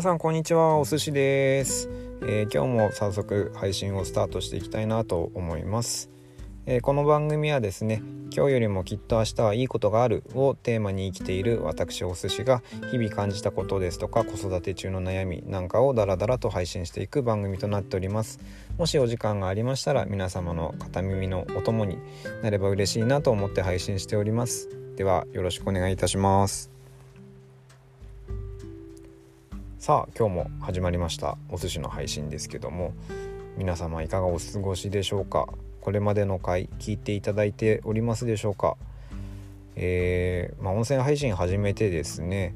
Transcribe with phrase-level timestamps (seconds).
[0.00, 0.78] 皆さんこんにちは。
[0.78, 1.90] お寿司です、
[2.22, 6.08] えー、今日も早速配信をスタートしていきたいなと思います、
[6.64, 8.02] えー、この番組はですね
[8.34, 18.40] 今日よりもきっと明日はいいことがあるをテーマに生きている私お寿司が日々感じたことですとか子育て中の悩みなんかをダラダラと配信していく番組となっております。
[18.78, 21.98] もしお時間がありましたら皆様の片耳のお供に
[22.42, 24.70] なれば嬉しいなと思って配信しております。
[24.96, 26.79] ではよろしくお願いいたします。
[29.80, 32.92] さあ今日も始まりましたお寿司の配信ですけども
[33.56, 35.48] 皆様いかがお過ごしでしょうか？
[35.80, 38.76] これまでの回聞いていただいておりますでしょうか？
[39.76, 42.54] えー、まあ、音声配信始めてですね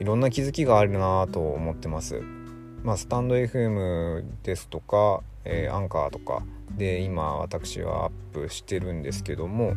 [0.00, 2.22] いろんな気づきがあるなと思ってます。
[2.82, 6.42] まあ、スタンド FM ですとか、えー、アンカーとか
[6.76, 9.74] で今私はアップしてるんですけども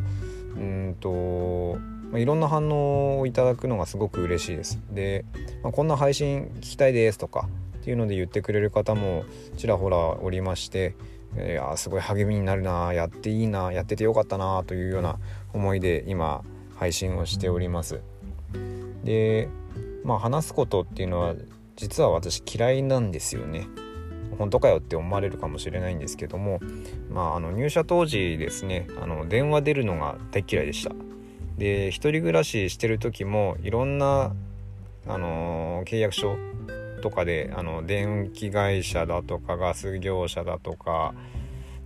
[0.56, 1.78] うんと
[2.12, 4.78] まあ、いろんな反応をいただくのがすごく嬉しいです。
[4.90, 5.24] で、
[5.62, 9.24] まあ、こんな配信聞きたいですとかっていうので言ってくれる方も
[9.56, 10.94] ちらほらおりまして
[11.36, 15.18] いやすごい励みになるなやっていいなやっててよかったなというような
[15.52, 16.44] 思いで今
[16.76, 18.00] 配信をしております。
[19.02, 19.48] で
[20.04, 21.34] まあ話すことっていうのは
[21.76, 23.66] 実は私嫌いなんですよね。
[24.38, 26.60] 本当かよって思われるかもしれないんですけども、
[27.10, 30.94] まあ、あの入社当時ですねあの電話出るのが大嫌いでした。
[31.58, 34.34] で一人暮らししてる時もいろんな、
[35.06, 36.36] あのー、契約書
[37.02, 41.14] とかであの電気会社だとかガス業者だとか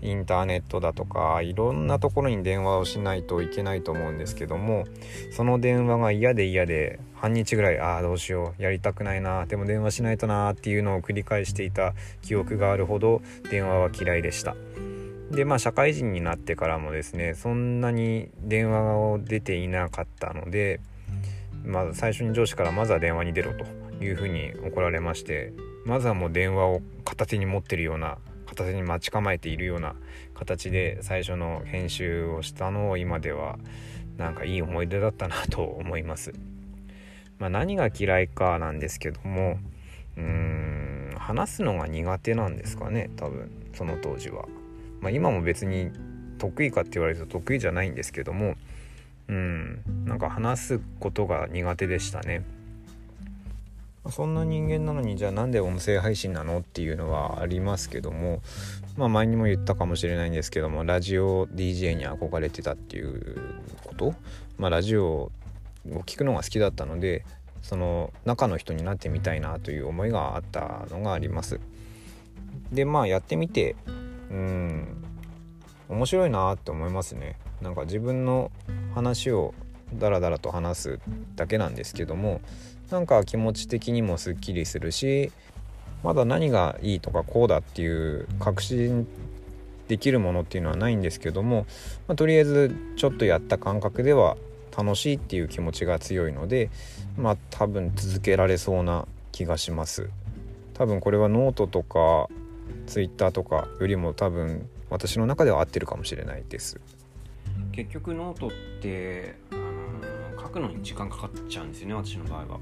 [0.02, 4.84] インターネットだとかいろんなところに電話をしないといけないと思うんですけども
[5.32, 14.54] その電話が嫌で嫌で半日ぐらいああどうしようやりたくないなでも電話しないとなっていうのを繰り返していた記憶があるほど電話は嫌いでした。
[15.30, 20.80] でまあ社会人になってからもですねそんなに電話を出ていなかったので、
[21.64, 23.64] まあ、最初に上司からまずは電話に出ろと
[24.04, 25.52] いうふうに怒られまして
[25.84, 29.96] まずはもう電話を片手に持ってるような片手に待ち構えているような
[30.34, 33.58] 形で最初の編集をしたのを今では
[34.16, 36.32] なんかいい思い出だったなと思います。
[37.38, 39.58] まあ、何が嫌いかなんですけども
[40.16, 44.46] うーん話すのが苦手なんですかね多分その当時は。
[45.00, 45.90] まあ、今も別に
[46.38, 48.56] 得意かって言われると得意じゃないんですけども
[49.28, 52.44] うんなんか話すことが苦手でしたね。
[54.08, 58.40] そんな人間なのにじゃあなんで音声配信なのっていうのはありますけども
[58.96, 63.36] まあ前にも言ったかもしれないんですけどもラジオ DJ に憧れてたっていう
[63.82, 64.14] こと？
[64.58, 65.32] まあラジオを
[66.04, 67.24] 聞くのが好きだったので
[67.62, 71.58] その中の人になってみたいなという思いがあったのがあります。
[72.70, 73.74] でまあやってみて
[74.30, 75.04] うん。
[75.88, 77.38] 面白いなって思いますね。
[77.60, 78.50] なんか自分の
[78.94, 79.54] 話を
[79.94, 81.00] ダラダラと話す
[81.36, 82.40] だけなんですけども
[82.90, 85.32] なんか気持ち的にもすっきりするし
[86.02, 89.06] まだ何がいいとかこうだっていう確信
[89.88, 91.66] できるものっていうのはないんですけども、
[92.08, 94.36] まあ、とりあえずちょっとやった感覚では
[94.76, 96.70] 楽しいっていう気持ちが強いので
[97.16, 100.10] まあ多分続けられそうな気がします。
[100.74, 102.28] 多分これはノートとか
[102.86, 106.80] ツイッターとかよりも多分私の中では合ってるかもしれないです。
[107.72, 108.50] 結局ノートっ
[108.80, 112.60] てあの書くのに時間かかっちゃうんですよね私の場合は。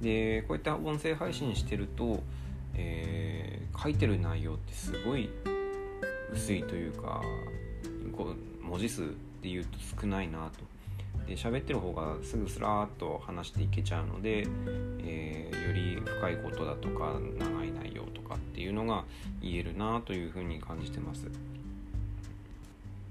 [0.00, 2.22] でこういった音声配信してると、
[2.74, 5.30] えー、書いてる内容ってすごい
[6.32, 7.22] 薄いというか
[8.16, 9.02] こう文字数
[9.42, 10.64] で言うと少ないなと。
[11.26, 14.46] で喋ってる方がすぐスラーっと話していけちゃうので、
[14.98, 17.53] えー、より深いことだとか長
[18.34, 19.04] かっていうのが
[19.40, 21.26] 言えるなというふうに感じてます。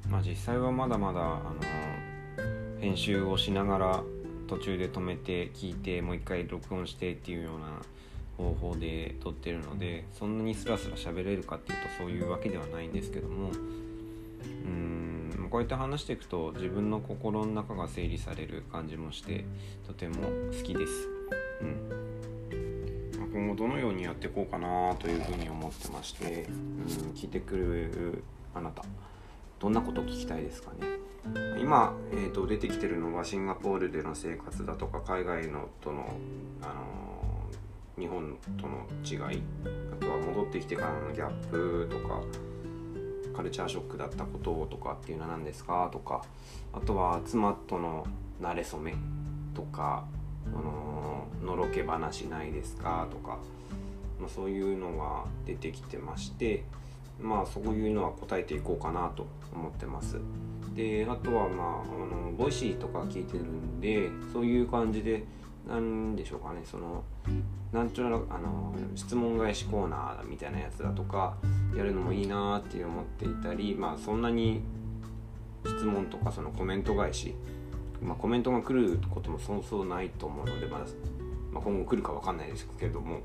[0.09, 4.03] まあ、実際はまだまだあの編集をしながら
[4.47, 7.81] 途中で止めて聞いてもう一回録音してっていうような
[8.37, 13.51] 方法で撮ってるのでそんなにスラスラ喋れるかっていうとそういうわけではないんですけども
[14.65, 19.45] うんこうやって話していくと自分の心の中が整理される感じもして
[19.87, 20.15] とても
[20.51, 21.07] 好きです。
[21.61, 22.12] うん、
[23.33, 26.85] 今後どのようにやっていこうかなというふうに思ってまして、うん、
[27.15, 28.83] 聞いてくるあなた
[29.59, 30.87] どんなこと聞きたいですかね？
[31.59, 36.13] 今、えーと、出てきてるのはシンガポールでの生活だとか海外のとの、
[36.61, 39.41] あのー、日本との違い
[39.91, 42.21] あとは戻ってきてからのギャップとか
[43.35, 45.89] カルチャーショックだったこととかっていうのは何ですか？
[45.91, 46.23] とか
[46.71, 48.05] あとは妻との
[48.41, 48.93] 馴れ初め
[49.55, 50.05] とか、
[50.53, 50.92] あの
[51.55, 53.07] のろけ話ないですか？
[53.11, 53.37] とか、
[54.19, 56.63] まあ、そういうのが出てきてまして
[57.21, 60.19] まあそういうのは答えていこうかなと思ってます。
[60.75, 65.23] であとはまああのボイシーとか聞いてるんでそういう感じで
[65.67, 67.03] 何でしょうかねその
[67.71, 71.37] なんちゅうあの質問返しコーナーみたいなやつだとか
[71.77, 74.61] やるのもいいなって思っていたりまあそんなに
[75.63, 77.35] 質問とかそのコメント返し、
[78.01, 80.85] まあ、コメントが来ることもそうそうないと思うのでまだ、
[81.53, 83.19] まあ、今後来るか分かんないですけども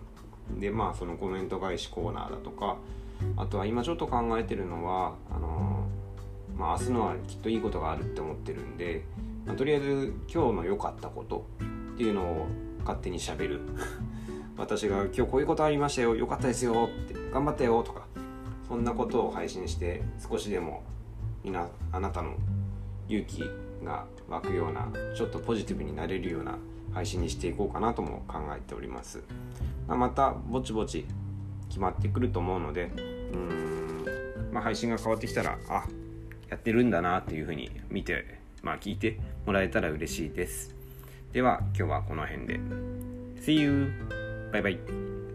[0.59, 2.77] でまあそのコメント返しコーナーだとか
[3.37, 5.87] あとは今ちょっと考えてるのはあの
[6.57, 9.05] まあ明日のはきっといいことがあるって思ってるんで、
[9.47, 11.47] まあ、とりあえず今日の良かったこと
[11.95, 12.47] っていうのを
[12.81, 13.61] 勝手にしゃべる。
[14.57, 18.09] 私が今日こういうことありましたよ良かったですよって頑張ったよとか
[18.67, 20.83] そんなことを配信して少しでも
[21.45, 22.35] みなあなたの
[23.09, 23.45] 勇気
[23.85, 26.59] が湧くようなちょっとポジティブになれるような
[26.93, 29.23] 配信にしていこうかなとも考えております、
[29.87, 31.07] まあ、またぼちぼち
[31.69, 35.85] 決まってくると思うのでうーん、まあ、配信が変わってきたらあ
[36.49, 40.75] やってるんだなっていうふうに見て、まあ、聞いてもらえたら嬉しいです。
[41.33, 42.61] では今日はこの辺で。
[43.43, 43.93] See you!
[44.53, 45.28] バイバイ。